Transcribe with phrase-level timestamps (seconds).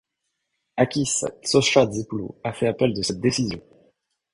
[0.77, 3.61] Ákis Tsochatzópoulos a fait appel de cette décision.